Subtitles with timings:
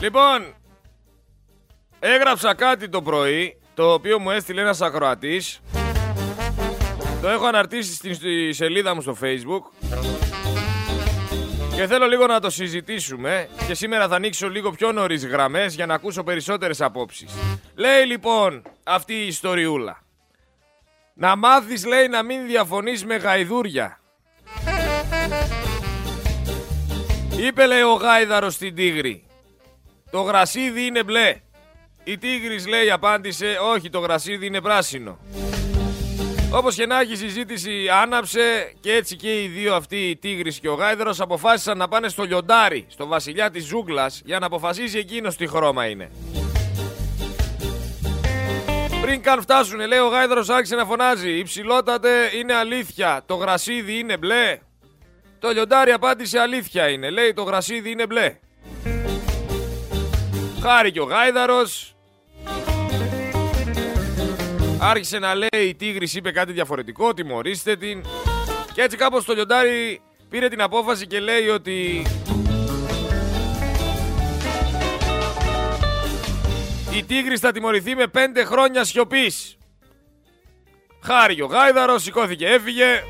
[0.00, 0.54] Λοιπόν,
[1.98, 5.60] έγραψα κάτι το πρωί, το οποίο μου έστειλε ένας ακροατής.
[7.20, 9.88] Το έχω αναρτήσει στη σελίδα μου στο facebook.
[11.74, 15.86] Και θέλω λίγο να το συζητήσουμε και σήμερα θα ανοίξω λίγο πιο νωρίς γραμμές για
[15.86, 17.34] να ακούσω περισσότερες απόψεις.
[17.74, 20.02] Λέει λοιπόν αυτή η ιστοριούλα.
[21.14, 24.00] Να μάθεις λέει να μην διαφωνείς με γαϊδούρια.
[27.38, 29.25] Είπε λέει ο γάιδαρος στην τίγρη.
[30.10, 31.40] Το γρασίδι είναι μπλε.
[32.04, 35.18] Η τίγρης λέει απάντησε όχι το γρασίδι είναι πράσινο.
[36.52, 40.60] Όπως και να έχει η συζήτηση άναψε και έτσι και οι δύο αυτοί οι τίγρης
[40.60, 44.98] και ο γάιδαρος αποφάσισαν να πάνε στο λιοντάρι, στο βασιλιά της ζούγκλας για να αποφασίσει
[44.98, 46.10] εκείνος τι χρώμα είναι.
[49.00, 51.30] Πριν καν φτάσουν, λέει ο Γάιδαρος άρχισε να φωνάζει.
[51.38, 53.22] Υψηλότατε είναι αλήθεια.
[53.26, 54.58] Το γρασίδι είναι μπλε;
[55.38, 57.10] Το λιοντάρι απάντησε αλήθεια είναι.
[57.10, 58.38] Λέει το γρασίδι είναι μπλε.
[60.60, 61.96] Χάρη ο Γάιδαρος.
[64.78, 68.04] Άρχισε να λέει η τίγρης είπε κάτι διαφορετικό, τιμωρήστε την.
[68.72, 72.02] Και έτσι κάπως το λιοντάρι πήρε την απόφαση και λέει ότι
[76.96, 79.56] Η Τίγρης θα τιμωρηθεί με πέντε χρόνια σιωπής.
[81.02, 83.02] Χάρη ο Γάιδαρος, σηκώθηκε, έφυγε.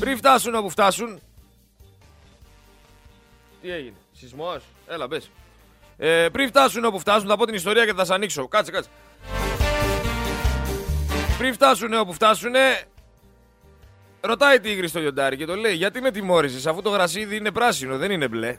[0.00, 1.20] Πριν φτάσουν όπου φτάσουν.
[3.64, 5.30] Τι έγινε, σεισμός, έλα μπες.
[5.96, 8.48] Ε, πριν φτάσουν όπου φτάσουν, θα πω την ιστορία και θα σας ανοίξω.
[8.48, 8.90] Κάτσε, κάτσε.
[11.38, 12.52] Πριν φτάσουν όπου φτάσουν,
[14.20, 17.50] ρωτάει η Τίγρη στο λιοντάρι και το λέει: Γιατί με τιμώρησες, αφού το γρασίδι είναι
[17.50, 18.58] πράσινο, δεν είναι μπλε.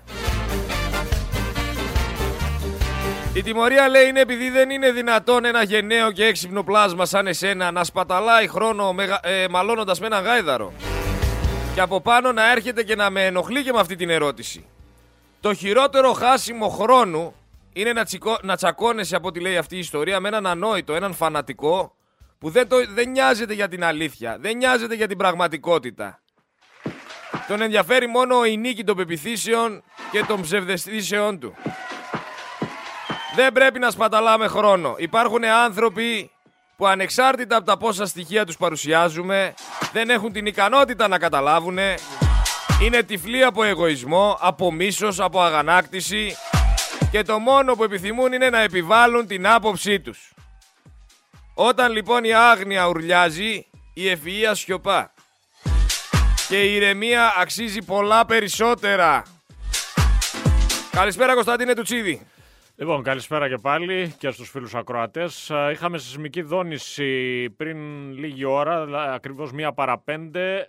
[3.34, 7.72] Η τιμωρία λέει είναι επειδή δεν είναι δυνατόν ένα γενναίο και έξυπνο πλάσμα σαν εσένα
[7.72, 9.20] να σπαταλάει χρόνο μεγα...
[9.24, 10.74] ε, μαλώνοντας με έναν γάιδαρο.
[11.74, 14.66] Και από πάνω να έρχεται και να με ενοχλεί και με αυτή την ερώτηση.
[15.46, 17.36] Το χειρότερο χάσιμο χρόνου
[17.74, 18.38] είναι να, τσικώ...
[18.42, 21.96] να τσακώνεσαι από ό,τι λέει αυτή η ιστορία με έναν ανόητο, έναν φανατικό
[22.38, 22.76] που δεν, το...
[22.94, 26.22] δεν νοιάζεται για την αλήθεια, δεν νοιάζεται για την πραγματικότητα.
[27.48, 31.56] Τον ενδιαφέρει μόνο η νίκη των πεπιθήσεων και των ψευδεστήσεών του.
[33.36, 34.96] Δεν πρέπει να σπαταλάμε χρόνο.
[34.98, 36.32] Υπάρχουν άνθρωποι
[36.78, 39.54] που ανεξάρτητα από τα πόσα στοιχεία τους παρουσιάζουμε
[39.94, 41.78] δεν έχουν την ικανότητα να καταλάβουν.
[42.82, 46.36] Είναι τυφλοί από εγωισμό, από μίσος, από αγανάκτηση
[47.12, 50.34] και το μόνο που επιθυμούν είναι να επιβάλλουν την άποψή τους.
[51.54, 55.14] Όταν λοιπόν η άγνοια ουρλιάζει, η ευφυΐα σιωπά.
[56.48, 59.24] Και η ηρεμία αξίζει πολλά περισσότερα.
[60.92, 62.28] Καλησπέρα Κωνσταντίνε Τουτσίδη.
[62.78, 65.52] Λοιπόν, καλησπέρα και πάλι και στους φίλους ακροατές.
[65.72, 67.78] Είχαμε σεισμική δόνηση πριν
[68.12, 68.82] λίγη ώρα,
[69.14, 70.66] ακριβώς μία παρά πέντε,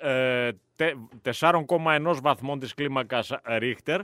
[1.22, 4.00] 4,1 βαθμών της κλίμακας Ρίχτερ.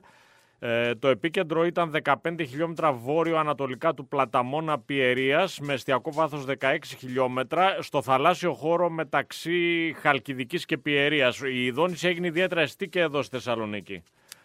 [0.59, 7.77] Ε, το επίκεντρο ήταν 15 χιλιόμετρα βόρειο-ανατολικά του Πλαταμόνα Πιερίας με εστιακό βάθος 16 χιλιόμετρα
[7.81, 11.41] στο θαλάσσιο χώρο μεταξύ Χαλκιδικής και Πιερίας.
[11.53, 14.03] Η δόνηση έγινε ιδιαίτερα εστί και εδώ στη Θεσσαλονίκη.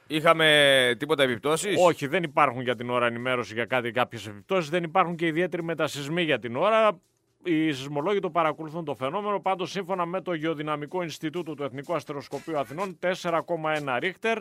[0.07, 4.69] Είχαμε τίποτα επιπτώσεις; Όχι, δεν υπάρχουν για την ώρα ενημέρωση για κάτι κάποιες επιπτώσεις.
[4.69, 6.99] Δεν υπάρχουν και ιδιαίτεροι μετασυσμοί για την ώρα.
[7.43, 9.39] Οι σεισμολόγοι το παρακολουθούν το φαινόμενο.
[9.39, 14.37] Πάντως, σύμφωνα με το Γεωδυναμικό Ινστιτούτο του Εθνικού Αστεροσκοπείου Αθηνών, 4,1 ρίχτερ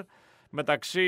[0.50, 1.02] μεταξύ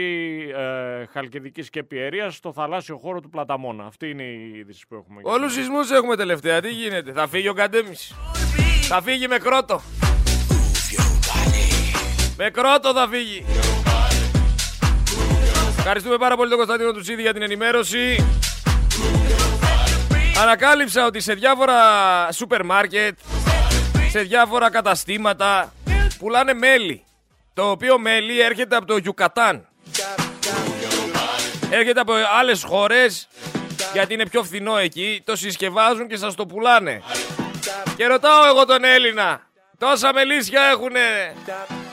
[0.55, 3.85] ε, Χαλκιδικής και Πιερίας στο θαλάσσιο χώρο του Πλαταμόνα.
[3.85, 5.21] Αυτή είναι η είδηση που έχουμε.
[5.25, 6.61] Όλους σεισμούς έχουμε τελευταία.
[6.61, 8.15] Τι γίνεται; Θα φύγει ο Καντέμις.
[8.89, 9.81] Θα φύγει με κρότο.
[12.37, 13.45] Με κρότο θα φύγει.
[15.91, 18.27] Ευχαριστούμε πάρα πολύ τον Κωνσταντίνο Τουτσίδη για την ενημέρωση.
[20.43, 21.75] Ανακάλυψα ότι σε διάφορα
[22.33, 23.19] σούπερ μάρκετ,
[24.11, 25.73] σε διάφορα καταστήματα
[26.19, 27.05] πουλάνε μέλι.
[27.55, 29.69] Το οποίο μέλι έρχεται από το Γιουκατάν.
[31.71, 33.29] Έρχεται από άλλες χώρες
[33.93, 35.23] γιατί είναι πιο φθηνό εκεί.
[35.25, 37.03] Το συσκευάζουν και σας το πουλάνε.
[37.97, 39.41] Και ρωτάω εγώ τον Έλληνα.
[39.79, 41.35] Τόσα μελίσια έχουνε;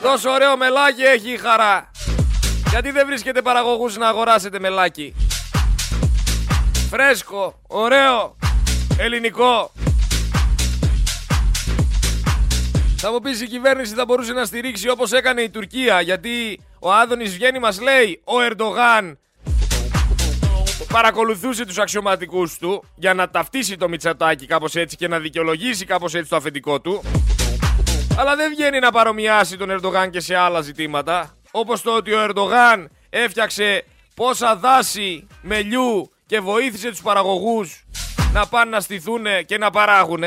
[0.02, 1.90] Τόσο ωραίο μελάκι έχει η χαρά.
[2.76, 5.14] Γιατί δεν βρίσκετε παραγωγούς να αγοράσετε μελάκι;
[6.90, 8.36] Φρέσκο, ωραίο,
[8.98, 9.72] ελληνικό.
[12.96, 16.92] Θα μου πεις η κυβέρνηση θα μπορούσε να στηρίξει όπως έκανε η Τουρκία γιατί ο
[16.92, 19.18] Άδωνης βγαίνει μας λέει ο Ερντογάν
[20.92, 26.14] παρακολουθούσε τους αξιωματικούς του για να ταυτίσει το Μητσατάκι κάπως έτσι και να δικαιολογήσει κάπως
[26.14, 27.02] έτσι το αφεντικό του
[28.18, 32.28] αλλά δεν βγαίνει να παρομοιάσει τον Ερντογάν και σε άλλα ζητήματα όπως το ότι ο
[32.28, 37.84] Ερντογάν έφτιαξε πόσα δάση μελιού και βοήθησε τους παραγωγούς
[38.32, 40.22] να πάνε να στηθούν και να παράγουν.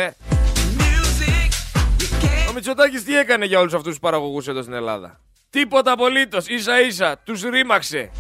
[2.50, 6.82] Ο Μητσοτάκης τι έκανε για όλους αυτούς τους παραγωγούς εδώ στην Ελλάδα; Τίποτα απολύτως, ίσα
[6.82, 8.12] ίσα, τους ρήμαξε.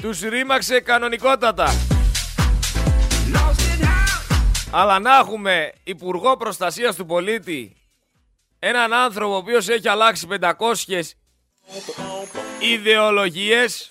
[0.00, 1.74] Τους ρήμαξε κανονικότατα.
[4.70, 7.79] Αλλά να έχουμε Υπουργό Προστασίας του Πολίτη
[8.60, 10.52] έναν άνθρωπο ο οποίος έχει αλλάξει 500
[12.58, 13.90] ιδεολογίες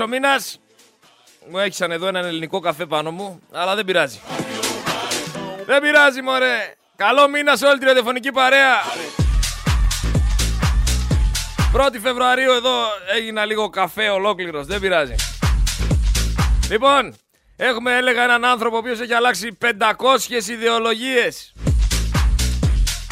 [0.00, 0.40] ο μήνα.
[1.50, 4.20] Μου έξαν εδώ έναν ελληνικό καφέ πάνω μου, αλλά δεν πειράζει.
[5.66, 6.74] Δεν πειράζει, μωρέ.
[6.96, 8.74] Καλό μήνα σε όλη τη ραδιοφωνική παρέα.
[11.76, 12.74] 1η Φεβρουαρίου εδώ
[13.14, 15.14] έγινα λίγο καφέ ολόκληρος, δεν πειράζει.
[16.70, 17.14] Λοιπόν,
[17.56, 21.52] έχουμε έλεγα έναν άνθρωπο ο οποίος έχει αλλάξει 500 ιδεολογίες.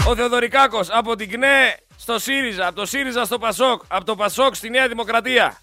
[0.08, 4.54] Ο Θεοδωρικάκος από την ΚΝΕ στο ΣΥΡΙΖΑ, από το ΣΥΡΙΖΑ στο ΠΑΣΟΚ, από το ΠΑΣΟΚ
[4.54, 5.60] στη Νέα Δημοκρατία.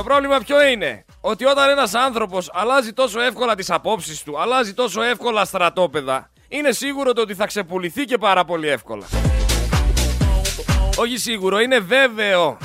[0.00, 4.74] Το πρόβλημα ποιο είναι, ότι όταν ένας άνθρωπος αλλάζει τόσο εύκολα τις απόψεις του, αλλάζει
[4.74, 9.06] τόσο εύκολα στρατόπεδα, είναι σίγουρο το ότι θα ξεπουληθεί και πάρα πολύ εύκολα.
[10.96, 12.58] Όχι σίγουρο, είναι βέβαιο.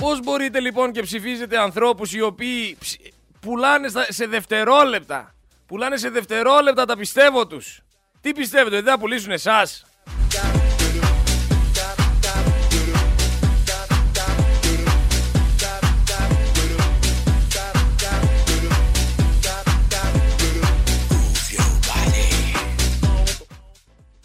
[0.00, 2.78] Πώς μπορείτε λοιπόν και ψηφίζετε ανθρώπους οι οποίοι
[3.40, 5.34] πουλάνε σε δευτερόλεπτα.
[5.66, 7.80] Πουλάνε σε δευτερόλεπτα τα πιστεύω τους;
[8.20, 9.84] Τι πιστεύετε, ότι δεν θα πουλήσουν εσάς;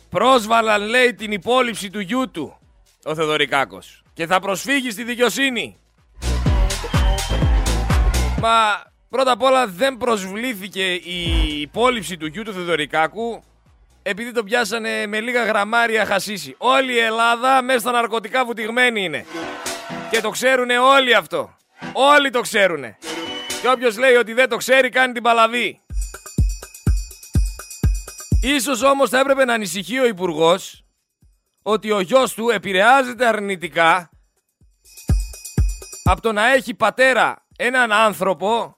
[0.09, 2.59] Πρόσβαλαν λέει την υπόλοιψη του γιού του
[3.03, 5.77] ο Θεοδωρικάκος και θα προσφύγει στη δικαιοσύνη.
[8.41, 11.21] Μα πρώτα απ' όλα δεν προσβλήθηκε η
[11.61, 13.43] υπόλοιψη του γιού του Θεοδωρικάκου
[14.03, 16.55] επειδή το πιάσανε με λίγα γραμμάρια χασίσι.
[16.57, 19.25] Όλη η Ελλάδα μέσα στα ναρκωτικά βουτυγμένη είναι.
[20.11, 21.55] Και το ξέρουνε όλοι αυτό.
[21.93, 22.97] Όλοι το ξέρουνε.
[23.61, 25.79] Και όποιος λέει ότι δεν το ξέρει κάνει την παλαβή.
[28.49, 30.85] Ίσως όμως θα έπρεπε να ανησυχεί ο υπουργός
[31.61, 34.09] ότι ο γιος του επηρεάζεται αρνητικά
[36.03, 38.77] από το να έχει πατέρα έναν άνθρωπο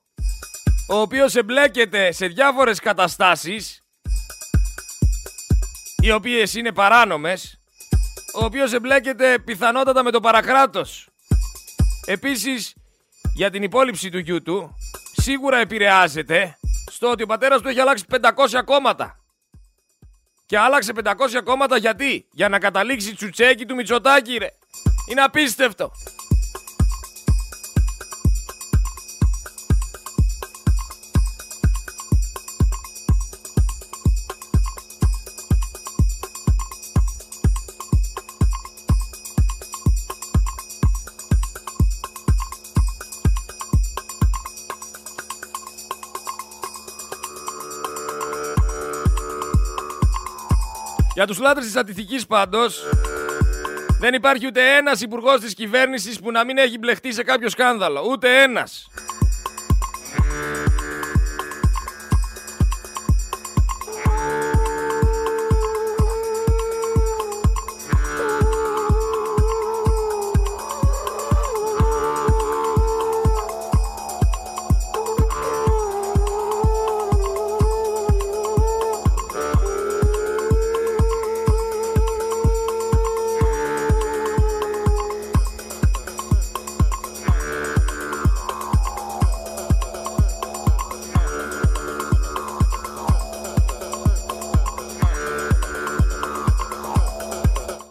[0.89, 3.83] ο οποίος εμπλέκεται σε διάφορες καταστάσεις
[6.01, 7.59] οι οποίες είναι παράνομες
[8.33, 11.09] ο οποίος εμπλέκεται πιθανότατα με το παρακράτος.
[12.05, 12.73] Επίσης,
[13.33, 14.75] για την υπόλοιψη του γιού του,
[15.11, 16.57] σίγουρα επηρεάζεται
[16.91, 19.18] στο ότι ο πατέρας του έχει αλλάξει 500 κόμματα.
[20.49, 21.11] Και άλλαξε 500
[21.43, 24.47] κόμματα γιατί; Για να καταλήξει τσουτσέκι του Μητσοτάκη ρε.
[25.11, 25.91] Είναι απίστευτο.
[51.19, 52.83] Για τους λάτρες της Αττικής πάντως,
[53.99, 58.05] δεν υπάρχει ούτε ένας υπουργός της κυβέρνησης που να μην έχει μπλεχτεί σε κάποιο σκάνδαλο.
[58.09, 58.78] Ούτε ένας.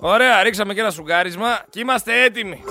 [0.09, 2.65] Ωραία, ρίξαμε και ένα σουγκάρισμα και είμαστε έτοιμοι.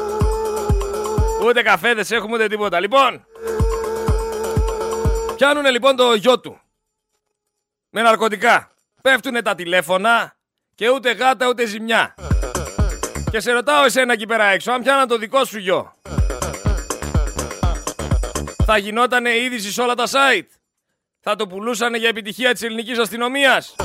[1.44, 2.80] Ούτε καφέδες έχουμε ούτε τίποτα.
[2.80, 3.26] Λοιπόν,
[5.36, 6.60] πιάνουνε λοιπόν το γιο του.
[7.90, 8.72] Με ναρκωτικά.
[9.02, 10.36] Πέφτουνε τα τηλέφωνα
[10.76, 12.16] και ούτε γάτα ούτε ζημιά.
[13.32, 15.96] Και σε ρωτάω εσένα εκεί πέρα έξω, αν πιάνα το δικό σου γιο.
[18.66, 20.48] Θα γινότανε είδηση σε όλα τα site;
[21.20, 23.76] Θα το πουλούσανε για επιτυχία της ελληνικής αστυνομίας;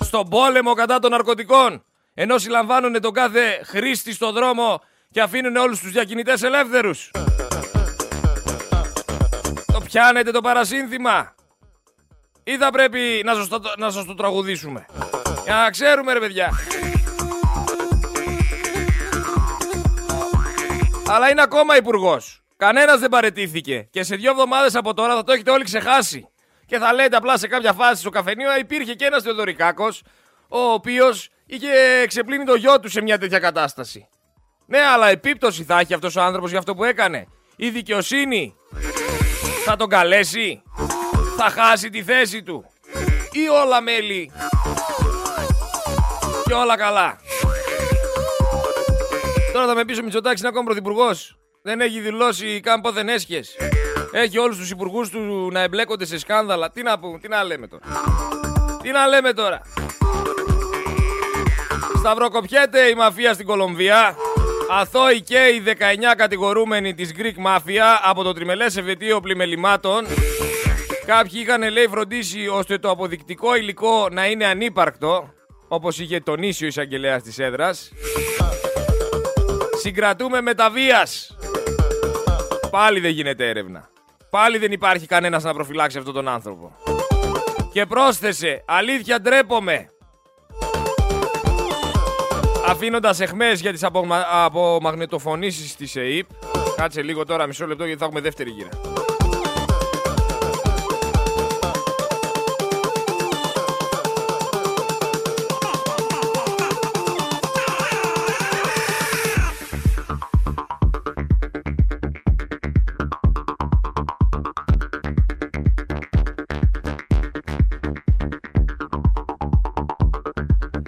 [0.00, 1.82] Στον πόλεμο κατά των ναρκωτικών;
[2.20, 7.10] Ενώ συλλαμβάνουν τον κάθε χρήστη στο δρόμο και αφήνουν όλους τους διακινητές ελεύθερους.
[9.72, 11.34] Το πιάνετε το παρασύνθημα.
[12.44, 14.86] Ή θα πρέπει να σας το, να σας το τραγουδήσουμε.
[15.44, 16.50] Για να ξέρουμε ρε παιδιά.
[21.08, 22.42] Αλλά είναι ακόμα υπουργός.
[22.56, 23.88] Κανένας δεν παρετήθηκε.
[23.90, 26.28] Και σε δύο εβδομάδες από τώρα θα το έχετε όλοι ξεχάσει.
[26.66, 30.02] Και θα λέτε απλά σε κάποια φάση στο καφενείο υπήρχε και ένας Θεοδωρικάκος,
[30.48, 31.68] ο οποίος είχε
[32.06, 34.08] ξεπλύνει το γιο του σε μια τέτοια κατάσταση.
[34.66, 37.26] Ναι, αλλά επίπτωση θα έχει αυτός ο άνθρωπος για αυτό που έκανε.
[37.56, 38.54] Η δικαιοσύνη
[39.64, 40.62] θα τον καλέσει.
[41.36, 42.64] Θα χάσει τη θέση του.
[43.32, 44.32] Ή όλα μέλη.
[46.44, 47.18] Και όλα καλά.
[49.52, 51.38] Τώρα θα με πεις ο Μητσοτάκης είναι ακόμα πρωθυπουργός.
[51.62, 53.40] Δεν έχει δηλώσει καν πόθεν έσχε.
[54.12, 56.70] Έχει όλους τους υπουργούς του να εμπλέκονται σε σκάνδαλα.
[56.70, 57.82] Τι να πούμε, τι να λέμε τώρα.
[58.82, 59.60] Τι να λέμε τώρα.
[61.98, 64.16] Σταυροκοπιέται η μαφία στην Κολομβία.
[64.70, 65.72] Αθώοι και οι 19
[66.16, 70.06] κατηγορούμενοι της Greek Mafia από το τριμελές ευαιτίο πλημελημάτων.
[71.06, 75.32] Κάποιοι είχαν λέει φροντίσει ώστε το αποδεικτικό υλικό να είναι ανύπαρκτο,
[75.68, 77.92] όπως είχε τονίσει ο εισαγγελέας της έδρας.
[79.80, 81.36] Συγκρατούμε μεταβίας.
[82.70, 83.88] Πάλι δεν γίνεται έρευνα.
[84.30, 86.76] Πάλι δεν υπάρχει κανένας να προφυλάξει αυτόν τον άνθρωπο.
[87.72, 89.90] Και πρόσθεσε, αλήθεια ντρέπομαι.
[92.68, 94.24] Αφήνοντας εχμές για τις απομα...
[94.30, 96.26] απομαγνητοφωνήσεις της ΕΕΠ.
[96.76, 98.68] Κάτσε λίγο τώρα, μισό λεπτό γιατί θα έχουμε δεύτερη γύρα.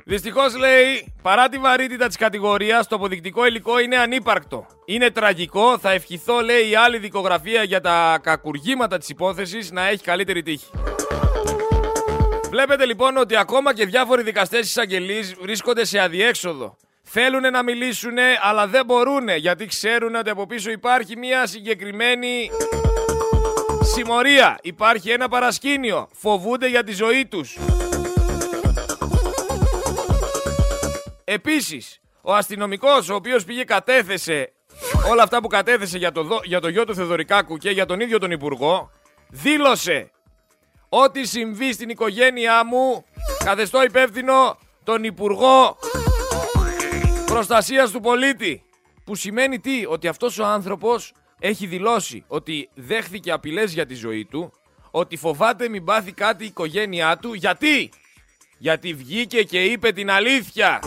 [0.05, 4.67] Δυστυχώς λέει, παρά τη βαρύτητα της κατηγορίας, το αποδεικτικό υλικό είναι ανύπαρκτο.
[4.85, 10.03] Είναι τραγικό, θα ευχηθώ, λέει, η άλλη δικογραφία για τα κακουργήματα της υπόθεσης να έχει
[10.03, 10.71] καλύτερη τύχη.
[12.50, 16.77] Βλέπετε λοιπόν ότι ακόμα και διάφοροι δικαστές εισαγγελεί βρίσκονται σε αδιέξοδο.
[17.03, 22.50] Θέλουν να μιλήσουν, αλλά δεν μπορούν γιατί ξέρουν ότι από πίσω υπάρχει μια συγκεκριμένη
[23.83, 24.59] συμμορία.
[24.62, 26.09] Υπάρχει ένα παρασκήνιο.
[26.12, 27.59] Φοβούνται για τη ζωή τους.
[31.33, 34.53] Επίσης, ο αστυνομικός ο οποίος πήγε κατέθεσε
[35.11, 38.19] όλα αυτά που κατέθεσε για το, για το γιο του Θεδωρικάκου και για τον ίδιο
[38.19, 38.91] τον Υπουργό,
[39.29, 40.11] δήλωσε
[40.89, 43.05] ότι συμβεί στην οικογένειά μου
[43.45, 45.79] καθεστώ υπεύθυνο τον Υπουργό
[47.27, 48.63] Προστασίας του Πολίτη.
[49.05, 54.25] Που σημαίνει τι, ότι αυτός ο άνθρωπος έχει δηλώσει ότι δέχθηκε απειλές για τη ζωή
[54.25, 54.53] του,
[54.91, 57.35] ότι φοβάται μην πάθει κάτι η οικογένειά του.
[57.35, 57.91] Γιατί;
[58.59, 60.81] Γιατί βγήκε και είπε την αλήθεια.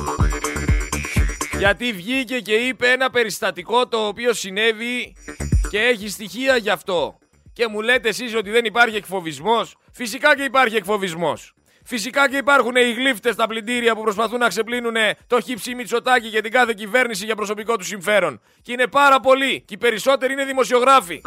[1.58, 5.16] Γιατί βγήκε και είπε ένα περιστατικό το οποίο συνέβη
[5.70, 7.18] και έχει στοιχεία γι' αυτό.
[7.54, 9.76] Και μου λέτε εσείς ότι δεν υπάρχει εκφοβισμός.
[9.92, 11.54] Φυσικά και υπάρχει εκφοβισμός.
[11.86, 14.96] Φυσικά και υπάρχουν οι γλύφτες στα πλυντήρια που προσπαθούν να ξεπλύνουν
[15.28, 18.42] το χύψη Μητσοτάκη για την κάθε κυβέρνηση για προσωπικό του συμφέρον.
[18.62, 19.62] Και είναι πάρα πολλοί.
[19.62, 21.22] Και οι περισσότεροι είναι δημοσιογράφοι.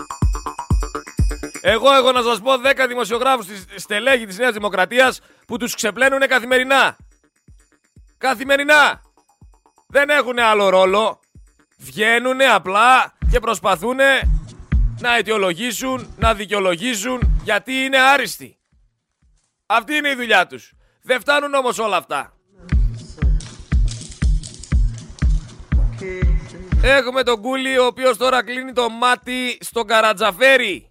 [1.61, 6.21] Εγώ έχω να σας πω 10 δημοσιογράφους στη στελέχη της Νέας Δημοκρατίας που τους ξεπλένουν
[6.21, 6.97] καθημερινά.
[8.19, 9.01] Καθημερινά.
[9.87, 11.21] Δεν έχουν άλλο ρόλο.
[11.79, 13.97] Βγαίνουν απλά και προσπαθούν
[15.01, 18.59] να αιτιολογήσουν, να δικαιολογήσουν γιατί είναι άριστοι.
[19.67, 20.73] Αυτή είναι η δουλειά τους.
[21.03, 22.37] Δεν φτάνουν όμως όλα αυτά.
[26.83, 30.91] Έχουμε τον Κούλι ο οποίος τώρα κλείνει το μάτι στον Καρατζαφέρι.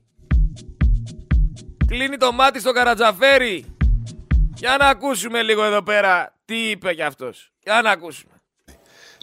[1.87, 3.75] Κλείνει το μάτι στον Καρατζαφέρι.
[4.55, 7.51] Για να ακούσουμε λίγο εδώ πέρα τι είπε κι αυτός.
[7.63, 8.34] Για να ακούσουμε.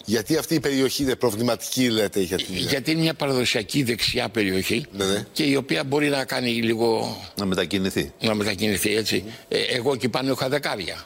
[0.05, 4.87] Γιατί αυτή η περιοχή είναι προβληματική, λέτε, για την Γιατί είναι μια παραδοσιακή δεξιά περιοχή
[4.93, 5.27] Ναι, ναι.
[5.33, 7.17] και η οποία μπορεί να κάνει λίγο.
[7.39, 8.13] Να μετακινηθεί.
[8.21, 9.25] να μετακινηθεί έτσι.
[9.49, 11.05] Ε, εγώ εκεί πάνω είχα δεκάρια.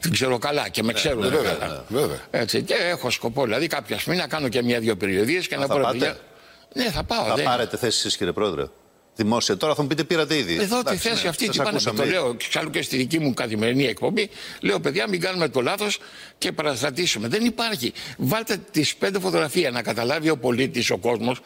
[0.00, 1.84] Την ξέρω καλά και με ξέρουν Ναι, βέβαια, καλά.
[1.88, 2.18] βέβαια.
[2.30, 5.68] Έτσι, και έχω σκοπό δηλαδή κάποια στιγμή να κάνω και μια-δύο περιοδίες και να θα
[5.68, 5.76] πω.
[5.76, 6.16] ρε πάτε; παιδιά,
[6.74, 7.24] Ναι, θα πάω.
[7.26, 8.64] Θα δεν- πάρετε θέση εσείς κύριε Πρόεδρε;
[9.16, 9.56] Δημόσια.
[9.56, 10.54] Τώρα θα μου πείτε πήρατε ήδη.
[10.54, 11.70] Εδώ τη Εντάξει, θέση ναι, αυτή σας τι πάνε.
[11.70, 12.12] ακούσαμε Το ήδη.
[12.12, 14.30] λέω εξάλλου και στη δική μου καθημερινή εκπομπή.
[14.60, 15.98] Λέω, παιδιά, μην κάνουμε το λάθος
[16.38, 17.28] και παραστατήσουμε.
[17.28, 17.92] Δεν υπάρχει.
[18.18, 21.36] Βάλτε τις πέντε φωτογραφίε να καταλάβει ο πολίτης, ο κοσμο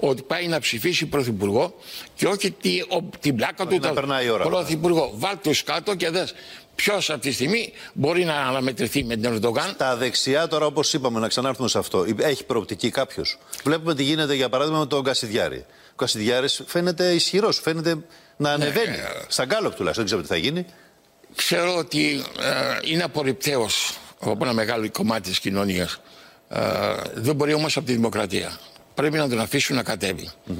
[0.00, 1.74] ότι πάει να ψηφίσει πρωθυπουργό
[2.14, 3.78] και όχι τη, ο, την πλάκα του.
[3.80, 4.44] να περνάει η ώρα.
[4.44, 5.10] Πρωθυπουργό.
[5.14, 6.34] Βάλτε τους κάτω και δες
[6.74, 11.20] ποιος αυτή τη στιγμή μπορεί να αναμετρηθεί με τον Ερντογάν; Τα δεξιά τώρα, όπως είπαμε,
[11.20, 12.06] να ξανάρθουμε σε αυτό.
[12.18, 13.38] Έχει προοπτική κάποιος.
[13.64, 15.64] Βλέπουμε τι γίνεται για παράδειγμα με τον Κασιδιάρη.
[15.96, 17.96] Ο Κασιδιάρης φαίνεται ισχυρός, φαίνεται
[18.36, 18.96] να ανεβαίνει.
[19.28, 20.66] Στα γκάλωπ τουλάχιστον, δεν ξέρω τι θα γίνει.
[21.34, 26.00] Ξέρω ότι ε, είναι απορριπταίος από ένα μεγάλο κομμάτι της κοινωνίας.
[26.48, 26.60] Ε,
[27.14, 28.58] δεν μπορεί όμως από τη δημοκρατία.
[28.94, 30.30] Πρέπει να τον αφήσουν να κατέβει.
[30.44, 30.54] Να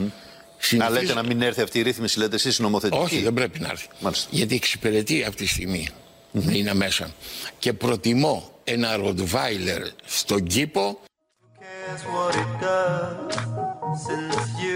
[0.58, 3.68] Συνηθίζω- λέτε να μην έρθει αυτή η ρύθμιση, λέτε εσείς νομοθετική; Όχι, δεν πρέπει να
[3.68, 3.88] έρθει.
[4.00, 4.28] Μάλιστα.
[4.30, 5.88] Γιατί εξυπηρετεί αυτή τη στιγμή
[6.30, 7.10] να είναι μέσα.
[7.58, 10.98] Και προτιμώ ένα ροτβάιλερ στον κήπο
[11.60, 13.34] cares what it does;
[14.06, 14.75] Since you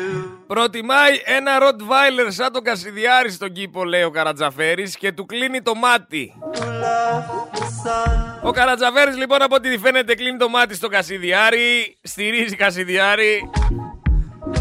[0.54, 5.74] Προτιμάει ένα Rottweiler σαν τον Κασιδιάρη στον κήπο, λέει ο Καρατζαφέρης και του κλείνει το
[5.74, 6.34] μάτι.
[6.54, 8.48] love the sun.
[8.48, 13.50] Ο Καρατζαφέρης λοιπόν από ό,τι φαίνεται κλείνει το μάτι στον Κασιδιάρη, στηρίζει Κασιδιάρη.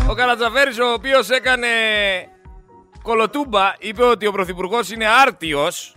[0.09, 1.67] Ο Καρατζαφέρης ο οποίος έκανε
[3.03, 5.95] κολοτούμπα είπε ότι ο Πρωθυπουργός είναι άρτιος.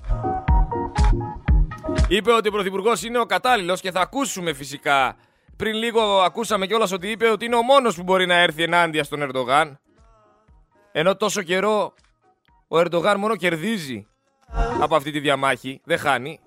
[2.09, 5.17] Είπε ότι ο Πρωθυπουργός είναι ο κατάλληλος και θα ακούσουμε φυσικά.
[5.57, 9.05] Πριν λίγο ακούσαμε κιόλας ότι είπε ότι είναι ο μόνος που μπορεί να έρθει ενάντια
[9.05, 9.82] στον Ερντογάν.
[10.93, 11.95] Ενώ τόσο καιρό
[12.69, 14.07] ο Ερντογάν μόνο κερδίζει
[14.81, 16.41] από αυτή τη διαμάχη, δεν χάνει.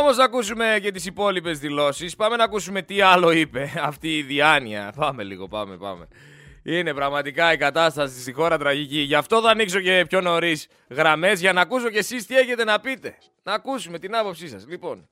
[0.00, 2.16] Όμως θα ακούσουμε και τις υπόλοιπες δηλώσεις.
[2.16, 4.92] Πάμε να ακούσουμε τι άλλο είπε αυτή η διάνοια.
[4.96, 6.08] Πάμε λίγο, πάμε, πάμε.
[6.62, 9.00] Είναι πραγματικά η κατάσταση στη χώρα τραγική.
[9.00, 12.64] Γι' αυτό θα ανοίξω και πιο νωρίς γραμμές για να ακούσω και εσείς τι έχετε
[12.64, 13.18] να πείτε.
[13.42, 14.66] Να ακούσουμε την άποψή σας.
[14.68, 15.08] Λοιπόν,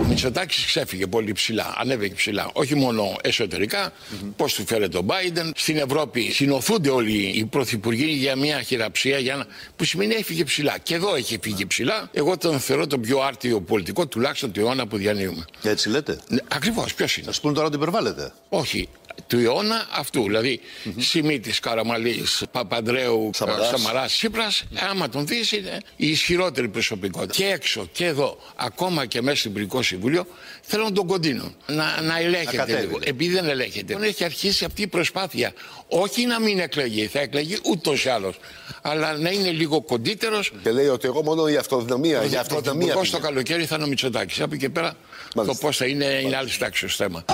[0.00, 2.50] Ο Μητσοτάκης ξέφυγε πολύ ψηλά, ανέβηκε ψηλά.
[2.52, 3.92] Όχι μόνο εσωτερικά,
[4.36, 5.50] πώς του φέρεται ο Biden.
[5.54, 9.46] Στην Ευρώπη συνοθούνται όλοι οι πρωθυπουργοί για μια χειραψία για να...
[9.76, 10.78] που σημαίνει έφυγε ψηλά.
[10.82, 12.08] Και εδώ έχει φύγει ψηλά.
[12.12, 15.44] Εγώ τον θεωρώ τον πιο άρτιο πολιτικό, τουλάχιστον του αιώνα που διανύουμε.
[15.62, 18.32] Έτσι λέτε; Ακριβώς, ποιος είναι; Θα σου πούνε τώρα ότι υπερβάλλετε.
[18.48, 18.88] Όχι.
[19.26, 20.22] Του αιώνα αυτού.
[20.22, 20.60] Δηλαδή,
[20.98, 23.68] Σιμίτη, Καραμαλής, Παπαντρέου, Σαμαράς.
[23.68, 27.32] Σαμαράς, Τσίπρας, άμα τον δεις, είναι η ισχυρότερη προσωπικότητα.
[27.32, 30.26] Και έξω και εδώ, ακόμα και μέσα στο Υπουργικό Συμβούλιο,
[30.62, 31.52] θέλουν τον κοντίνο.
[31.66, 32.90] Να, να ελέγχεται κατέβει, λίγο.
[32.98, 33.08] λέει.
[33.08, 33.96] Επειδή δεν ελέγχεται.
[34.00, 35.52] Έχει αρχίσει αυτή η προσπάθεια.
[35.88, 38.38] Όχι να μην εκλεγεί, θα εκλεγεί ούτως ή άλλως.
[38.82, 40.52] Αλλά να είναι λίγο κοντύτερος.
[40.62, 42.24] Και λέει ότι εγώ μόνο η αυτοδυναμία.
[42.24, 42.78] Για αυτοδυναμία.
[42.78, 43.28] Πρωθυπουργός το πήγα.
[43.28, 44.40] καλοκαίρι θα είναι ο Μητσοτάκης.
[44.40, 44.96] Από εκεί και πέρα
[45.34, 45.58] Μάλιστα.
[45.58, 47.24] το πώς θα είναι είναι άλλη τάξη θέμα.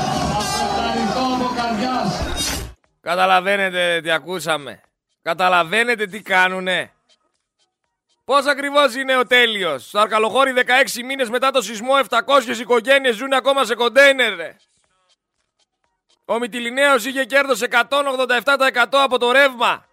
[3.01, 4.81] καταλαβαίνετε τι ακούσαμε.
[5.23, 6.93] Καταλαβαίνετε τι κάνουνε.
[8.25, 9.87] Πώς ακριβώς είναι ο τέλειος.
[9.87, 14.37] Στο Αρκαλοχώρι 16 μήνες μετά το σεισμό 700 οικογένειες ζουν ακόμα σε κοντέινερ.
[14.37, 14.57] ρε.
[16.25, 19.87] Ο Μητυλινέος είχε κέρδος 187% από το ρεύμα.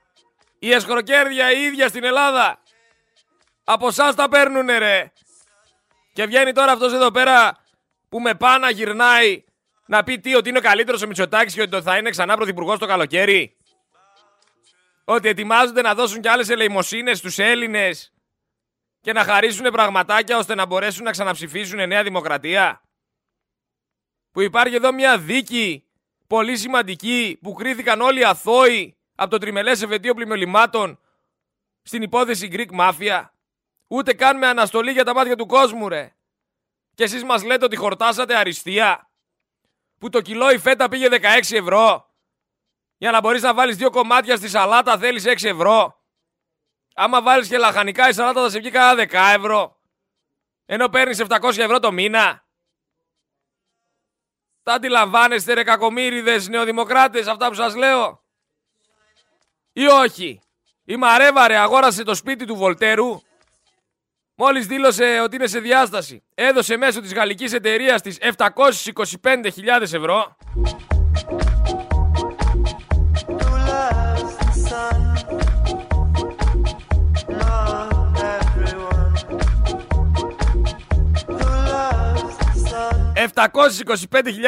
[0.60, 2.60] Η εσχροκέρδια η ίδια στην Ελλάδα.
[3.64, 5.12] Από εσάς τα παίρνουνε ρε.
[6.14, 7.65] Και βγαίνει τώρα αυτός εδώ πέρα
[8.16, 9.44] που με πάνα γυρνάει
[9.86, 12.80] να πει τι, ότι είναι ο καλύτερος ο Μητσοτάκης και ότι θα είναι ξανά πρωθυπουργός
[12.80, 13.58] το καλοκαίρι.
[15.04, 18.14] Ότι ετοιμάζονται να δώσουν κι άλλες ελεημοσύνες στους Έλληνες
[19.02, 22.82] και να χαρίσουν πραγματάκια ώστε να μπορέσουν να ξαναψηφίσουν Νέα Δημοκρατία.
[24.32, 25.86] Που υπάρχει εδώ μια δίκη
[26.28, 31.00] πολύ σημαντική που κρίθηκαν όλοι αθώοι από το τριμελές εφετείο πλημελημάτων
[31.82, 33.30] στην υπόθεση Greek Mafia.
[33.88, 36.15] Ούτε καν με αναστολή για τα μάτια του κόσμου ρε.
[36.96, 39.10] Και εσείς μας λέτε ότι χορτάσατε αριστεία.
[40.00, 42.14] Που το κιλό η φέτα πήγε 16 ευρώ.
[42.98, 46.04] Για να μπορείς να βάλεις δύο κομμάτια στη σαλάτα θέλεις 6 ευρώ.
[46.96, 49.80] Άμα βάλεις και λαχανικά η σαλάτα θα σε βγει κάνα 10 ευρώ.
[50.66, 52.46] Ενώ παίρνεις 700 ευρώ το μήνα.
[54.64, 58.24] Τα αντιλαμβάνεστε ρε κακομύριδες νεοδημοκράτες αυτά που σας λέω.
[59.74, 60.42] Ή όχι.
[60.86, 63.22] Η Μαρέβα ρε αγόρασε το σπίτι του Βολτέρου.
[64.38, 66.24] Μόλις δήλωσε ότι είναι σε διάσταση.
[66.36, 70.36] Έδωσε μέσω της γαλλικής εταιρείας της 725.000 ευρώ.
[73.28, 75.00] Who loves the sun?
[77.42, 79.14] Not everyone.
[81.28, 83.14] Who loves the sun?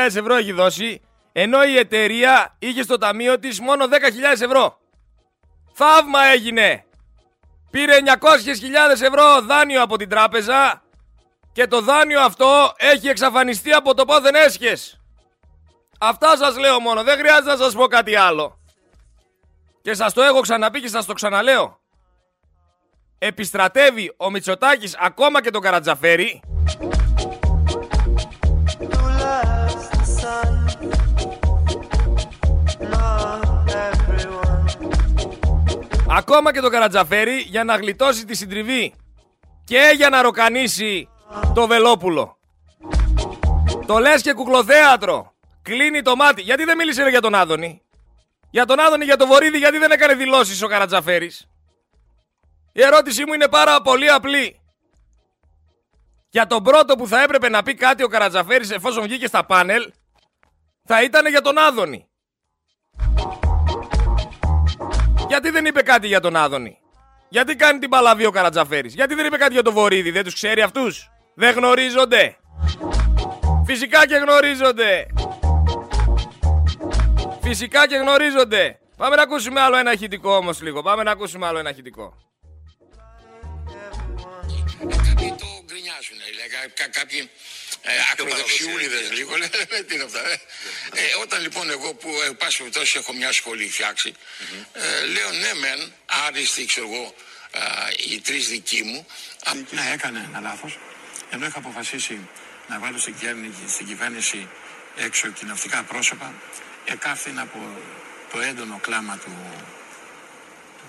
[0.03, 4.79] 725.000 ευρώ έχει δώσει, ενώ η εταιρεία είχε στο ταμείο της μόνο 10.000 ευρώ.
[5.73, 6.86] Θαύμα έγινε!
[7.77, 10.81] Πήρε 900.000 ευρώ δάνειο από την τράπεζα
[11.51, 15.01] και το δάνειο αυτό έχει εξαφανιστεί από το πόθεν έσχες.
[15.99, 18.59] Αυτά σας λέω μόνο, δεν χρειάζεται να σας πω κάτι άλλο.
[19.81, 21.79] Και σας το έχω ξαναπεί και σας το ξαναλέω.
[23.17, 26.41] Επιστρατεύει ο Μητσοτάκης ακόμα και τον Καρατζαφέρη
[36.09, 38.93] Ακόμα και το Καρατζαφέρι για να γλιτώσει τη συντριβή.
[39.63, 41.09] Και για να ροκανίσει
[41.53, 42.37] το Βελόπουλο.
[43.85, 45.33] Το λες και κουκλοθέατρο.
[45.61, 46.41] Κλείνει το μάτι.
[46.41, 47.81] Γιατί δεν μίλησε ρε, για τον Άδωνη;
[48.49, 51.49] Για τον Άδωνη, για τον Βορύδη, γιατί δεν έκανε δηλώσεις ο Καρατζαφέρης;
[52.71, 54.59] Η ερώτησή μου είναι πάρα πολύ απλή.
[56.29, 59.91] Για τον πρώτο που θα έπρεπε να πει κάτι ο Καρατζαφέρης εφόσον βγήκε στα πάνελ,
[60.83, 62.07] θα ήταν για τον Άδωνη.
[65.27, 66.77] Γιατί δεν είπε κάτι για τον Άδωνη;
[67.29, 70.33] Γιατί κάνει την παλαβή ο Καρατζαφέρης; Γιατί δεν είπε κάτι για τον Βορύδη; Δεν τους
[70.33, 72.37] ξέρει αυτούς; Δεν γνωρίζονται;
[73.65, 75.07] Φυσικά και γνωρίζονται.
[77.41, 78.79] Φυσικά και γνωρίζονται.
[78.97, 80.81] Πάμε να ακούσουμε άλλο ένα ηχητικό όμως λίγο.
[80.81, 82.13] Πάμε να ακούσουμε άλλο ένα ηχητικό.
[84.79, 87.29] Κάποιοι το γκρινιάζουν, λέει, κα- κα- κάποιοι
[87.81, 90.19] ε, ακροδεξιούλιδες λίγο, λένε τι είναι αυτά.
[90.29, 90.33] ε.
[90.93, 94.13] Ε, όταν λοιπόν εγώ που ε, πάση περιπτώσει έχω μια σχολή φτιάξει,
[94.73, 97.15] ε, λέω ναι μεν, άριστοι ξέρω εγώ,
[97.51, 97.61] α,
[98.09, 99.07] οι τρεις δικοί μου,
[99.43, 100.79] α, Ναι, έκανε ένα λάθος.
[101.29, 102.29] Ενώ είχα αποφασίσει
[102.67, 104.47] να βάλω στην κυβέρνηση, στην κυβέρνηση
[104.95, 106.33] έξω κοινοβουλευτικά πρόσωπα,
[106.85, 107.59] εκάφθηνα από
[108.31, 109.31] το έντονο κλάμα του,
[110.77, 110.87] του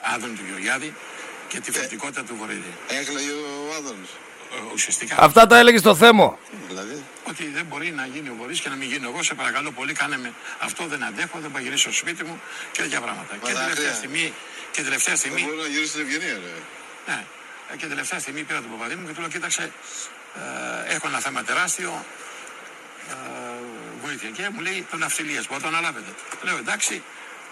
[0.00, 0.94] Άδωνη του Γεωργιάδη
[1.48, 2.72] και τη φορτικότητα του Βορύδη.
[2.88, 4.08] Έκλαιγε ο Άδωνης.
[4.52, 6.38] Ε, Ουσιαστικά Αυτά τα έλεγες στο θέμα.
[6.68, 7.04] Δηλαδή.
[7.28, 9.22] ότι δεν μπορεί να γίνει ο Βορύδης και να μην γίνω εγώ.
[9.22, 10.32] Σε παρακαλώ πολύ, κάνε με.
[10.58, 12.40] Αυτό δεν αντέχω, δεν θα γυρίσω στο σπίτι μου
[12.72, 13.34] και τέτοια πράγματα.
[13.36, 13.94] Και τα τελευταία χρέα.
[13.94, 14.32] στιγμή,
[14.70, 16.52] και τελευταία Δεν στιγμή μπορεί να γυρίσει στην ευγενία, ρε.
[17.12, 17.24] Ναι.
[17.72, 19.72] Ε, Και τελευταία στιγμή πήρα τον παπαδί μου και του λέω: Κοίταξε,
[20.88, 22.04] ε, έχω ένα θέμα τεράστιο.
[23.10, 23.14] Ε,
[24.04, 24.28] βοήθεια.
[24.30, 26.10] Και μου λέει: Το ναυτιλία, μπορεί να το αναλάβετε.
[26.42, 27.02] Λέω: Εντάξει,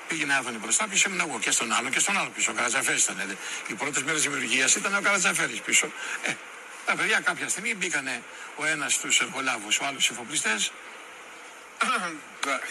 [0.09, 2.51] πήγαινε Άδωνη μπροστά, πίσω ήμουν εγώ και στον άλλο και στον άλλο πίσω.
[2.51, 3.19] Ο Καρατζαφέρης ήταν.
[3.19, 5.87] ε, Οι πρώτες μέρες δημιουργίας ήταν ο Καρατζαφέρης πίσω.
[6.23, 6.33] Ε,
[6.87, 8.23] τα παιδιά κάποια στιγμή μπήκανε
[8.57, 10.73] ο ένας στους εργολάβου, ο άλλος εφοπλιστές.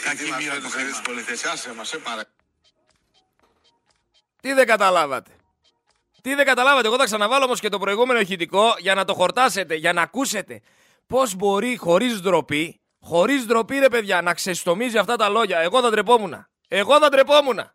[0.04, 0.86] Γιατί μας μοίρα το φέρνεις χρήμα.
[0.86, 2.28] σε δύσκολη θέση, άσε μας, σε παρακαλώ.
[4.42, 5.32] Τι δεν καταλάβατε.
[6.22, 6.88] Τι δεν καταλάβατε.
[6.88, 10.62] Εγώ θα ξαναβάλω όμως και το προηγούμενο ηχητικό για να το χορτάσετε, για να ακούσετε
[11.08, 15.60] πώς μπορεί χωρίς ντροπή, χωρίς ντροπή ρε παιδιά, να ξεστομίζει αυτά τα λόγια.
[15.60, 16.48] Εγώ θα ντρεπόμουν.
[16.68, 17.72] Εγώ θα ντρεπόμουν.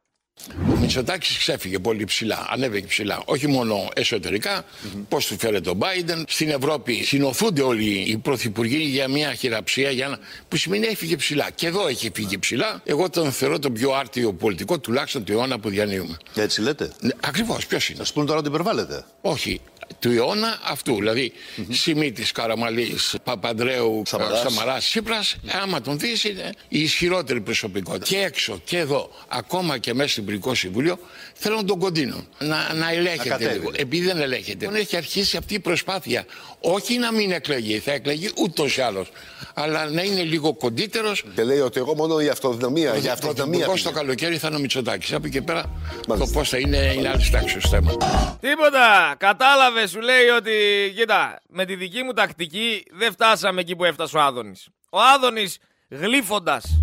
[0.73, 3.23] Ο Μητσοτάκης ξέφυγε πολύ ψηλά, ανέβηκε ψηλά.
[3.25, 4.65] Όχι μόνο εσωτερικά,
[5.09, 6.23] πώς του φέρεται ο Biden.
[6.29, 10.19] Στην Ευρώπη συνοθούνται όλοι οι πρωθυπουργοί για μια χειραψία για να...
[10.49, 11.51] που σημαίνει έφυγε ψηλά.
[11.55, 12.83] Και εδώ έχει φύγει ψηλά.
[12.85, 16.17] Εγώ τον θεωρώ τον πιο άρτιο πολιτικό, τουλάχιστον του αιώνα που διανύουμε.
[16.35, 19.05] Έτσι λέτε; Ναι, Ακριβώς, ποιος είναι; Α πούμε τώρα ότι υπερβάλλετε.
[19.21, 19.61] Όχι.
[20.01, 20.95] Του αιώνα αυτού.
[20.95, 21.33] Δηλαδή,
[21.71, 24.41] Σιμίτης, Καραμαλής, Παπαντρέου, Σαμαράς.
[24.41, 28.05] Σαμαράς, Τσίπρας, άμα τον δεις, είναι η ισχυρότερη προσωπικότητα.
[28.05, 30.99] Και έξω και εδώ, ακόμα και μέσα στην Υπουργικό Συμβούλιο,
[31.35, 32.25] θέλουν τον κοντίνο.
[32.39, 33.71] Να, να ελέγχεται κατέβει, λίγο.
[33.71, 33.81] λέει.
[33.81, 34.67] Επειδή δεν ελέγχεται.
[34.67, 36.25] Δεν έχει αρχίσει αυτή η προσπάθεια.
[36.61, 39.09] Όχι να μην εκλεγεί, θα εκλεγεί ούτως ή άλλως.
[39.55, 41.25] Αλλά να είναι λίγο κοντύτερος.
[41.35, 43.45] Και λέει ότι εγώ μόνο η αυτοδυναμία, για αυτοδυναμία.
[43.49, 44.01] Πρωθυπουργός το πήγα.
[44.01, 45.13] καλοκαίρι θα είναι ο Μητσοτάκης.
[45.13, 45.69] Από εκεί και πέρα το
[46.09, 46.39] Μάλιστα.
[46.39, 47.93] πώς θα είναι είναι άλλης τάξης θέμα.
[48.41, 49.15] Τίποτα.
[49.19, 50.53] Κατάλαβες, σου λέει ότι.
[50.97, 54.69] Κοίτα, με τη δική μου τακτική δεν φτάσαμε εκεί που έφτασε ο Άδωνης.
[54.91, 56.83] Ο Άδωνης γλύφοντας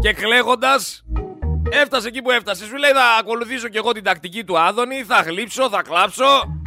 [0.00, 1.04] και κλαίγοντας
[1.70, 2.64] έφτασε εκεί που έφτασε.
[2.64, 6.60] Σου λέει θα ακολουθήσω κι εγώ την τακτική του Άδωνη, θα γλύψω, θα κλάψω.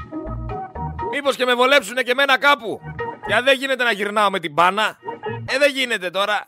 [1.11, 2.79] Μήπως και με βολέψουνε και εμένα κάπου.
[3.27, 4.97] Για δεν γίνεται να γυρνάω με την μπάνα.
[5.45, 6.47] Ε, δεν γίνεται τώρα.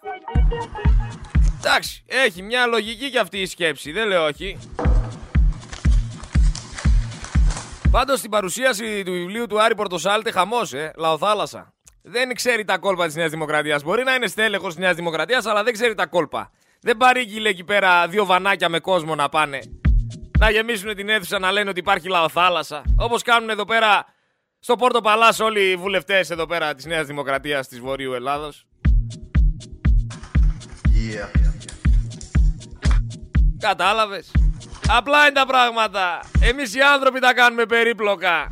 [1.57, 4.57] Εντάξει, έχει μια λογική κι αυτή η σκέψη, δεν λέω όχι.
[7.91, 11.73] Πάντως στην παρουσίαση του βιβλίου του Άρη Πορτοσάλτε χαμός, ε, λαοθάλασσα.
[12.01, 13.83] Δεν ξέρει τα κόλπα της Νέας Δημοκρατίας.
[13.83, 16.51] Μπορεί να είναι στέλεχος της Νέας Δημοκρατίας, αλλά δεν ξέρει τα κόλπα.
[16.81, 19.59] Δεν παρήγγειλε εκεί πέρα δύο βανάκια με κόσμο να πάνε.
[20.39, 22.81] Να γεμίσουν την αίθουσα να λένε ότι υπάρχει λαοθάλασσα.
[22.97, 24.05] Όπως κάνουν εδώ πέρα
[24.59, 28.65] στο Πόρτο Παλάς όλοι οι βουλευτές εδώ πέρα της Νέας Δημοκρατίας της Βορείου Ελλάδος.
[33.59, 34.31] Κατάλαβες.
[34.93, 36.19] Απλά είναι τα πράγματα.
[36.41, 38.51] Εμείς οι άνθρωποι τα κάνουμε περίπλοκα.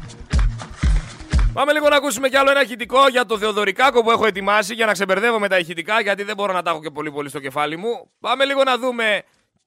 [1.53, 4.85] Πάμε λίγο να ακούσουμε κι άλλο ένα ηχητικό για το Θεοδωρικάκο που έχω ετοιμάσει για
[4.85, 7.39] να ξεμπερδεύω με τα ηχητικά γιατί δεν μπορώ να τα έχω και πολύ πολύ στο
[7.39, 8.11] κεφάλι μου.
[8.19, 9.23] Πάμε λίγο να δούμε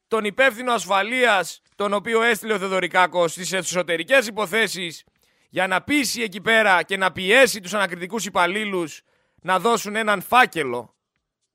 [0.09, 5.05] τον υπεύθυνο ασφαλείας τον οποίο έστειλε ο Θεοδωρικάκος στις εσωτερικές υποθέσεις
[5.49, 9.03] για να πείσει εκεί πέρα και να πιέσει τους ανακριτικούς υπαλλήλους
[9.43, 10.95] να δώσουν έναν φάκελο.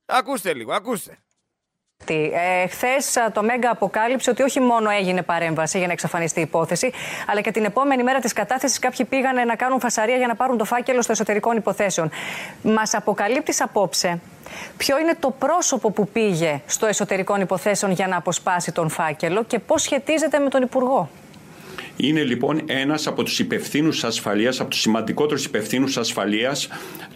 [0.05, 1.17] Ακούστε λίγο, ακούστε.
[2.05, 6.91] Ε, Χθες το Μέγκα αποκάλυψε ότι όχι μόνο έγινε παρέμβαση για να εξαφανιστεί η υπόθεση,
[7.27, 10.57] αλλά και την επόμενη μέρα της κατάθεσης κάποιοι πήγανε να κάνουν φασαρία για να πάρουν
[10.57, 12.09] το φάκελο στο εσωτερικών υποθέσεων.
[12.61, 14.19] Μας αποκαλύπτει απόψε
[14.77, 19.59] ποιο είναι το πρόσωπο που πήγε στο εσωτερικών υποθέσεων για να αποσπάσει τον φάκελο και
[19.59, 21.09] πώς σχετίζεται με τον Υπουργό.
[21.97, 26.67] Είναι λοιπόν ένας από τους υπευθύνους ασφαλείας, από τους σημαντικότερους υπευθύνους ασφαλείας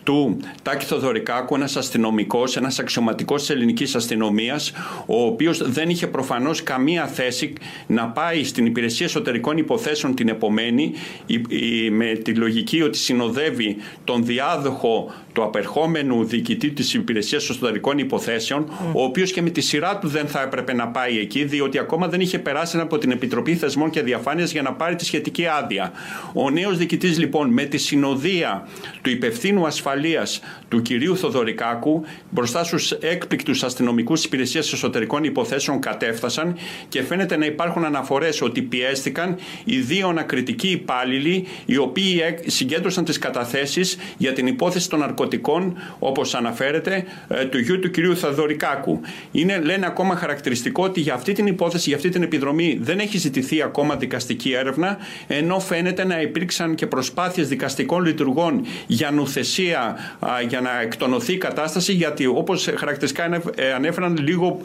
[0.04, 4.72] του Τάκη Θοδωρικάκου, ένας αστυνομικός, ένας αξιωματικός της ελληνικής αστυνομίας,
[5.06, 7.54] ο οποίος δεν είχε προφανώς καμία θέση
[7.88, 10.92] να πάει στην υπηρεσία εσωτερικών υποθέσεων την επομένη
[11.26, 17.98] η- η- με τη λογική ότι συνοδεύει τον διάδοχο του απερχόμενου διοικητή της υπηρεσίας εσωτερικών
[17.98, 21.80] υποθέσεων, ο οποίος και με τη σειρά του δεν θα έπρεπε να πάει εκεί, διότι
[21.80, 25.46] ακόμα δεν είχε περάσει από την Επιτροπή Θεσμών και Διαφάνειας για να πάρει τη σχετική
[25.48, 25.92] άδεια.
[26.34, 28.68] Ο νέος διοικητής λοιπόν με τη συνοδεία
[29.02, 30.40] του υπευθύνου ασφαλείας
[30.70, 36.56] του κυρίου Θοδωρικάκου μπροστά στους έκπληκτους αστυνομικούς της υπηρεσίας εσωτερικών υποθέσεων κατέφθασαν
[36.90, 43.06] και φαίνεται να υπάρχουν αναφορές ότι πιέστηκαν οι δύο ανακριτικοί υπάλληλοι οι οποίοι εκ- συγκέντρωσαν
[43.06, 49.02] τις καταθέσεις για την υπόθεση των ναρκωτικών όπως αναφέρεται ε, του γιου του κυρίου Θοδωρικάκου.
[49.32, 53.18] Είναι λένε ακόμα χαρακτηριστικό ότι για αυτή την υπόθεση, για αυτή την επιδρομή δεν έχει
[53.18, 60.42] ζητηθεί ακόμα δικαστική έρευνα ενώ φαίνεται να υπήρξαν και προσπάθειες δικαστικών λειτουργών για νουθεσία, α,
[60.48, 64.62] για να εκτονωθεί η κατάσταση γιατί όπως χαρακτηριστικά ανέφ- ε, ανέφεραν λίγο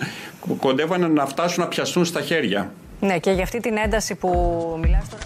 [0.61, 2.73] κοντεύαν να φτάσουν να πιαστούν στα χέρια.
[3.01, 4.31] Ναι, και για αυτή την ένταση που
[4.83, 5.23] μιλάς τώρα.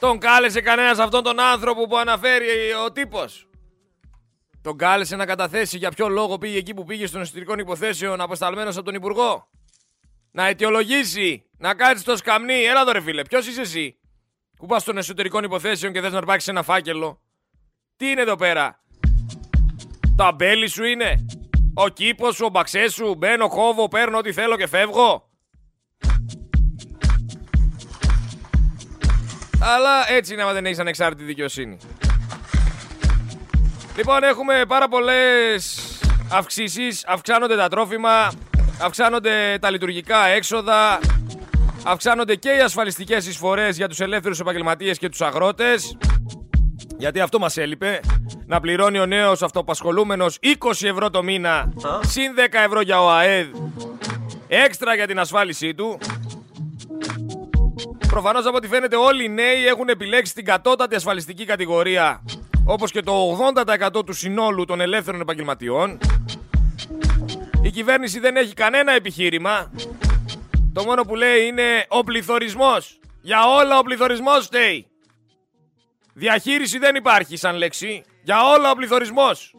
[0.00, 2.46] Τον κάλεσε κανένας αυτόν τον άνθρωπο που αναφέρει
[2.86, 3.46] ο τύπος.
[4.66, 8.70] Τον κάλεσε να καταθέσει για ποιο λόγο πήγε εκεί που πήγε στον εσωτερικών υποθέσεων αποσταλμένο
[8.70, 9.48] από τον Υπουργό.
[10.30, 12.64] Να αιτιολογήσει, να κάτσει στο σκαμνί.
[12.64, 13.98] Έλα εδώ ρε φίλε, ποιος είσαι εσύ
[14.56, 17.20] που πας στον εσωτερικών υποθέσεων και θες να αρπάξεις ένα φάκελο;
[17.96, 18.82] Τι είναι εδώ πέρα,
[20.16, 21.26] Το αμπέλι σου είναι,
[21.74, 25.30] Ο κήπος σου, ο μπαξές σου, μπαίνω, κόβω, παίρνω ό,τι θέλω και φεύγω;
[29.60, 31.76] Αλλά έτσι είναι άμα δεν έχεις ανεξάρτητη δικαιοσύνη.
[33.96, 35.80] Λοιπόν, έχουμε πάρα πολλές
[36.32, 37.04] αυξήσεις.
[37.06, 38.32] Αυξάνονται τα τρόφιμα,
[38.82, 40.98] αυξάνονται τα λειτουργικά έξοδα,
[41.84, 45.96] αυξάνονται και οι ασφαλιστικές εισφορές για τους ελεύθερους επαγγελματίες και τους αγρότες.
[46.98, 48.00] Γιατί αυτό μας έλειπε.
[48.46, 53.46] Να πληρώνει ο νέος αυτοπασχολούμενος 20 ευρώ το μήνα, συν 10 ευρώ για ο ΑΕΔ,
[54.48, 55.98] έξτρα για την ασφάλισή του.
[58.08, 62.22] Προφανώς από ό,τι φαίνεται, όλοι οι νέοι έχουν επιλέξει την κατώτατη ασφαλιστική κατηγορία,
[62.66, 63.38] όπως και το
[63.96, 65.98] 80% του συνόλου των ελεύθερων επαγγελματιών.
[67.62, 69.70] Η κυβέρνηση δεν έχει κανένα επιχείρημα.
[70.72, 72.98] Το μόνο που λέει είναι ο πληθωρισμός.
[73.20, 74.86] Για όλα ο πληθωρισμός φταίει.
[76.12, 78.04] Διαχείριση δεν υπάρχει σαν λέξη.
[78.22, 79.54] Για όλα ο πληθωρισμός.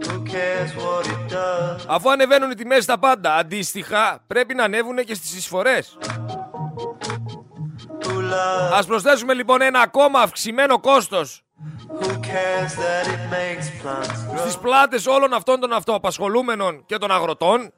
[0.00, 1.84] Who cares what it does?
[1.88, 5.98] Αφού ανεβαίνουν οι τιμές στα πάντα, αντίστοιχα πρέπει να ανέβουν και στις εισφορές.
[8.02, 8.72] Who loves?
[8.72, 11.45] Ας προσθέσουμε λοιπόν ένα ακόμα αυξημένο κόστος
[12.00, 14.38] Who cares that it makes plants grow?
[14.38, 17.72] στις πλάτες όλων αυτών των αυτοαπασχολούμενων και των αγροτών,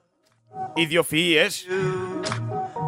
[0.75, 1.53] ιδιοφυΐες,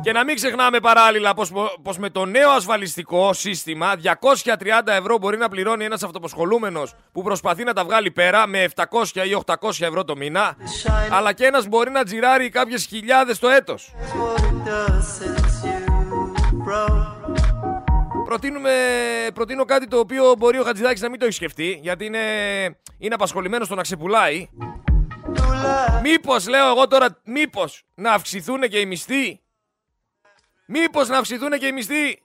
[0.03, 5.37] και να μην ξεχνάμε παράλληλα πως, πως με το νέο ασφαλιστικό σύστημα 230 ευρώ μπορεί
[5.37, 10.05] να πληρώνει ένας αυτοαπασχολούμενος που προσπαθεί να τα βγάλει πέρα με 700 ή 800 ευρώ
[10.05, 10.57] το μήνα,
[11.11, 13.95] αλλά και ένας μπορεί να τζιράρει κάποιες χιλιάδες το έτος.
[18.31, 18.73] Προτείνουμε,
[19.35, 22.21] προτείνω κάτι το οποίο μπορεί ο Χατζηδάκης να μην το έχει σκεφτεί, γιατί είναι,
[22.99, 24.49] είναι απασχολημένο στο να ξεπουλάει.
[25.35, 26.01] Who loves?
[26.03, 29.41] Μήπως, λέω εγώ τώρα, μήπως να αυξηθούν και οι μισθοί;
[30.67, 32.23] Μήπως να αυξηθούν και οι μισθοί;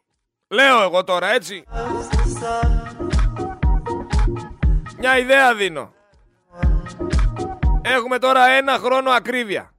[0.47, 1.63] Λέω εγώ τώρα, έτσι.
[1.71, 2.69] the sun?
[4.97, 5.93] Μια ιδέα δίνω.
[7.81, 9.73] Έχουμε τώρα ένα χρόνο ακρίβεια.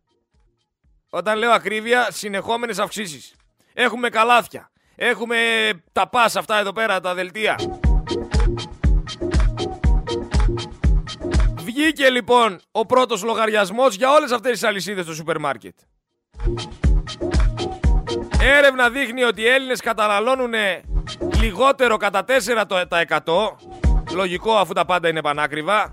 [1.08, 3.34] Όταν λέω ακρίβεια, συνεχόμενες αυξήσεις.
[3.74, 4.70] Έχουμε καλάθια.
[4.96, 5.36] Έχουμε
[5.92, 7.58] τα πας αυτά εδώ πέρα, τα δελτία.
[11.56, 15.74] Βγήκε λοιπόν ο πρώτος λογαριασμός για όλες αυτές τις αλυσίδες στο σούπερ μάρκετ.
[18.40, 20.52] Έρευνα δείχνει ότι οι Έλληνες καταναλώνουν
[21.40, 23.56] λιγότερο κατά 4%.
[24.14, 25.92] Λογικό αφού τα πάντα είναι πανάκριβα.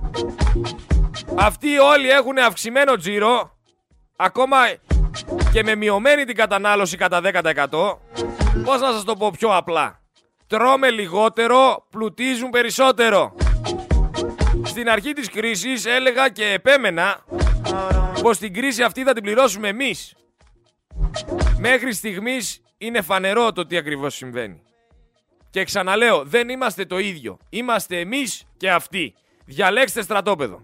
[1.36, 3.58] Αυτοί όλοι έχουν αυξημένο τζίρο.
[4.16, 4.58] Ακόμα
[5.52, 7.99] και με μειωμένη την κατανάλωση κατά 10%.
[8.63, 10.02] Πώς να σας το πω πιο απλά.
[10.47, 13.36] Τρώμε λιγότερο, πλουτίζουν περισσότερο.
[14.63, 17.23] Στην αρχή της κρίσης έλεγα και επέμενα
[18.21, 20.15] πως την κρίση αυτή θα την πληρώσουμε εμείς.
[21.58, 24.62] Μέχρι στιγμής είναι φανερό το τι ακριβώς συμβαίνει.
[25.49, 27.38] Και ξαναλέω, δεν είμαστε το ίδιο.
[27.49, 29.15] Είμαστε εμείς και αυτοί.
[29.45, 30.62] Διαλέξτε στρατόπεδο.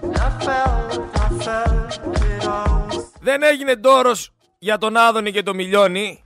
[0.00, 2.87] I felt, I felt it all.
[3.20, 6.24] Δεν έγινε ντόρος για τον Άδωνη και τον Μιλιώνη.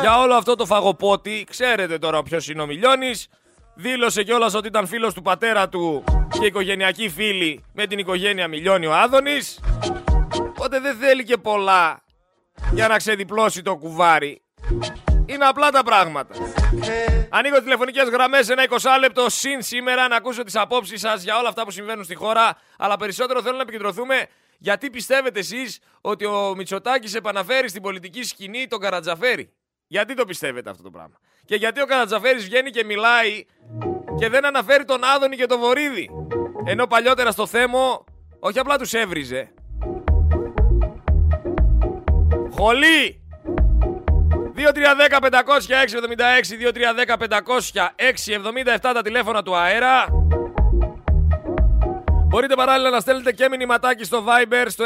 [0.00, 3.28] Για όλο αυτό το φαγοπότη, ξέρετε τώρα ποιος είναι ο Μιλιώνης.
[3.74, 6.04] Δήλωσε κιόλας ότι ήταν φίλος του πατέρα του
[6.40, 9.60] και οικογενειακή φίλη με την οικογένεια Μιλιώνη ο Άδωνης.
[10.48, 12.00] Οπότε δεν θέλει και πολλά
[12.72, 14.42] για να ξεδιπλώσει το κουβάρι.
[15.26, 16.34] Είναι απλά τα πράγματα.
[17.28, 21.48] Ανοίγω τηλεφωνικές γραμμές ένα 20 λεπτό συν σήμερα να ακούσω τις απόψεις σας για όλα
[21.48, 22.56] αυτά που συμβαίνουν στη χώρα.
[22.78, 24.26] Αλλά περισσότερο θέλω να επικεντρωθούμε
[24.62, 29.52] γιατί πιστεύετε εσείς ότι ο Μητσοτάκης επαναφέρει στην πολιτική σκηνή τον Καρατζαφέρη;
[29.86, 33.44] Γιατί το πιστεύετε αυτό το πράγμα; Και γιατί ο Καρατζαφέρης βγαίνει και μιλάει
[34.18, 36.10] και δεν αναφέρει τον Άδωνη και τον Βορύδη;
[36.64, 38.04] Ενώ παλιότερα στο θέμο
[38.40, 39.52] όχι απλά τους έβριζε.
[42.50, 43.24] Χολή!
[44.54, 45.86] 2310 500 676
[47.06, 47.88] 2310 500
[48.76, 50.06] 677 τα τηλέφωνα του αέρα.
[52.30, 54.84] Μπορείτε παράλληλα να στέλνετε και μηνυματάκι στο Viber στο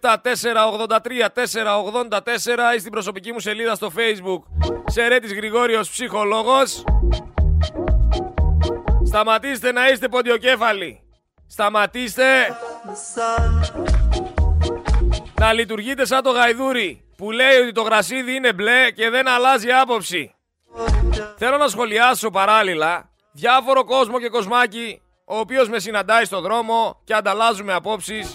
[0.00, 0.98] 6907 483
[2.14, 6.84] 484 ή στην προσωπική μου σελίδα στο Facebook Σερέτης Γρηγόριος Ψυχολόγος.
[9.06, 11.02] Σταματήστε να είστε ποντιοκέφαλοι.
[11.46, 12.24] Σταματήστε
[15.40, 19.70] να λειτουργείτε σαν το γαϊδούρι που λέει ότι το γρασίδι είναι μπλε και δεν αλλάζει
[19.70, 20.34] άποψη.
[21.36, 27.14] Θέλω να σχολιάσω παράλληλα διάφορο κόσμο και κοσμάκι ο οποίος με συναντάει στο δρόμο και
[27.14, 28.34] ανταλλάζουμε απόψεις.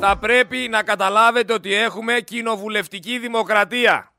[0.00, 4.12] Θα πρέπει να καταλάβετε ότι έχουμε κοινοβουλευτική δημοκρατία.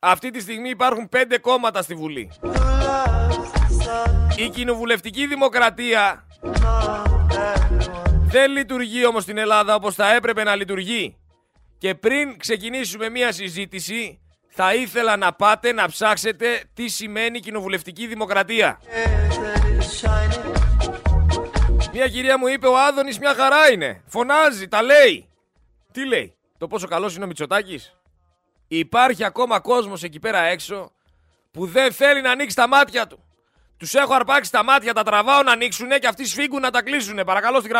[0.00, 2.30] Αυτή τη στιγμή υπάρχουν πέντε κόμματα στη Βουλή.
[4.36, 6.26] Η κοινοβουλευτική δημοκρατία
[8.26, 11.16] δεν λειτουργεί όμως στην Ελλάδα όπως θα έπρεπε να λειτουργεί.
[11.78, 14.20] Και πριν ξεκινήσουμε μία συζήτηση,
[14.60, 18.80] θα ήθελα να πάτε να ψάξετε τι σημαίνει κοινοβουλευτική δημοκρατία.
[21.92, 24.02] Μία κυρία μου είπε ο Άδωνης μια χαρά είναι.
[24.06, 25.28] Φωνάζει, τα λέει.
[25.92, 27.96] Τι λέει, το πόσο καλός είναι ο Μητσοτάκης;
[28.68, 30.92] Υπάρχει ακόμα κόσμος εκεί πέρα έξω
[31.50, 33.24] που δεν θέλει να ανοίξει τα μάτια του.
[33.76, 37.24] Τους έχω αρπάξει τα μάτια, τα τραβάω να ανοίξουνε και αυτοί σφίγγουν να τα κλείσουνε.
[37.24, 37.76] Παρακαλώ στην γραμμή.